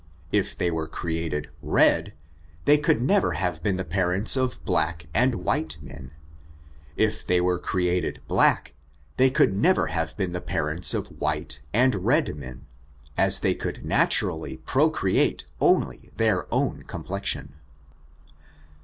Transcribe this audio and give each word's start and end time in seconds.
If 0.31 0.57
they 0.57 0.71
were 0.71 0.87
created 0.87 1.51
red, 1.61 2.15
they 2.65 2.79
could 2.79 3.03
nev 3.03 3.23
er 3.23 3.31
have 3.33 3.61
been 3.61 3.75
the 3.75 3.85
parents 3.85 4.35
of 4.35 4.65
black 4.65 5.05
and 5.13 5.35
white 5.45 5.77
men. 5.79 6.09
If 6.97 7.23
they 7.23 7.39
were 7.39 7.59
created 7.59 8.19
blacky 8.27 8.71
they 9.17 9.29
could 9.29 9.53
never 9.53 9.91
have 9.93 10.17
been 10.17 10.31
the 10.31 10.41
parents 10.41 10.95
of 10.95 11.05
white 11.21 11.59
and 11.71 12.03
red 12.03 12.35
men, 12.35 12.65
as 13.15 13.41
they 13.41 13.53
could 13.53 13.85
not" 13.85 14.09
urcdly 14.09 14.65
procreate 14.65 15.45
only 15.61 16.09
their 16.17 16.51
own 16.51 16.81
complexion. 16.87 17.53